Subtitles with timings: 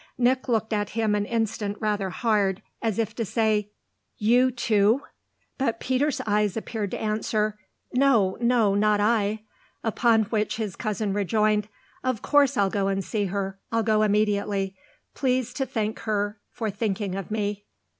[0.17, 3.69] Nick looked at him an instant rather hard, as if to say:
[4.17, 5.03] "You too?"
[5.59, 7.59] But Peter's eyes appeared to answer,
[7.93, 9.43] "No, no, not I";
[9.83, 11.67] upon which his cousin rejoined:
[12.03, 13.59] "Of course I'll go and see her.
[13.71, 14.75] I'll go immediately.
[15.13, 17.65] Please to thank her for thinking of me."